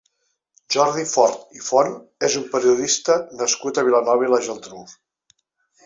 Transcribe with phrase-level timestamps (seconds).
[0.75, 1.93] Jordi Fort i Font
[2.29, 4.83] és un periodista nascut a Vilanova i la Geltrú.